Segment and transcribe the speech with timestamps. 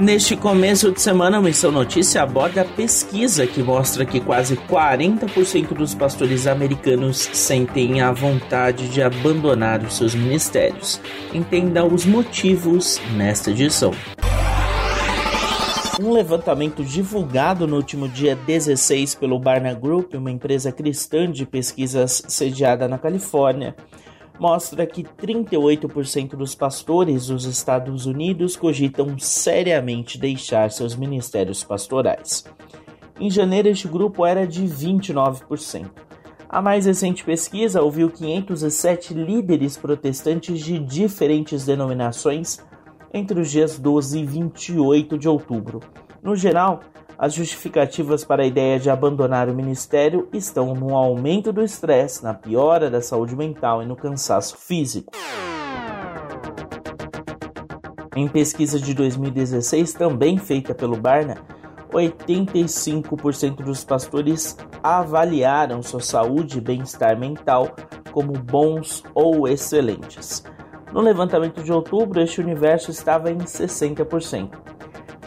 [0.00, 5.74] Neste começo de semana, a Missão Notícia aborda a pesquisa que mostra que quase 40%
[5.74, 11.00] dos pastores americanos sentem a vontade de abandonar os seus ministérios.
[11.34, 13.90] Entenda os motivos nesta edição.
[16.00, 22.22] Um levantamento divulgado no último dia 16 pelo Barna Group, uma empresa cristã de pesquisas
[22.28, 23.74] sediada na Califórnia,
[24.38, 32.44] mostra que 38% dos pastores dos Estados Unidos cogitam seriamente deixar seus ministérios pastorais.
[33.20, 35.90] Em janeiro, este grupo era de 29%.
[36.48, 42.58] A mais recente pesquisa ouviu 507 líderes protestantes de diferentes denominações
[43.12, 45.80] entre os dias 12 e 28 de outubro.
[46.22, 46.80] No geral,
[47.18, 52.32] as justificativas para a ideia de abandonar o ministério estão no aumento do estresse, na
[52.32, 55.12] piora da saúde mental e no cansaço físico.
[58.14, 61.36] Em pesquisa de 2016, também feita pelo Barna,
[61.92, 67.74] 85% dos pastores avaliaram sua saúde e bem-estar mental
[68.12, 70.44] como bons ou excelentes.
[70.92, 74.77] No levantamento de outubro, este universo estava em 60%.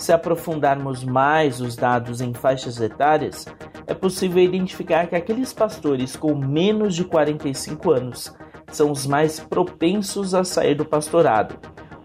[0.00, 3.46] Se aprofundarmos mais os dados em faixas etárias,
[3.86, 8.34] é possível identificar que aqueles pastores com menos de 45 anos
[8.72, 11.54] são os mais propensos a sair do pastorado.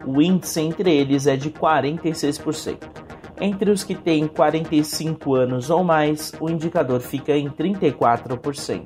[0.05, 2.79] O índice entre eles é de 46%.
[3.39, 8.83] Entre os que têm 45 anos ou mais, o indicador fica em 34%.